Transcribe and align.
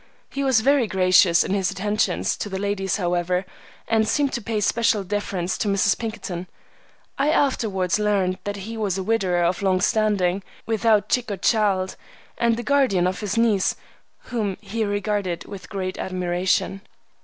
He 0.31 0.43
was 0.43 0.61
very 0.61 0.87
gracious 0.87 1.43
in 1.43 1.53
his 1.53 1.69
attentions 1.69 2.35
to 2.37 2.49
the 2.49 2.57
ladies, 2.57 2.97
however, 2.97 3.45
and 3.87 4.07
seemed 4.07 4.33
to 4.33 4.41
pay 4.41 4.59
special 4.59 5.03
deference 5.03 5.59
to 5.59 5.67
Mrs. 5.67 5.95
Pinkerton. 5.95 6.47
I 7.19 7.29
afterwards 7.29 7.99
learned 7.99 8.39
that 8.43 8.55
he 8.55 8.77
was 8.77 8.97
a 8.97 9.03
widower 9.03 9.43
of 9.43 9.61
long 9.61 9.79
standing, 9.79 10.41
without 10.65 11.07
chick 11.09 11.29
or 11.29 11.37
child, 11.37 11.97
and 12.35 12.57
the 12.57 12.63
guardian 12.63 13.05
of 13.05 13.19
his 13.19 13.37
niece, 13.37 13.75
whom 14.33 14.57
he 14.59 14.83
regarded 14.83 15.45
with 15.45 15.69
great 15.69 15.99
admiration. 15.99 16.81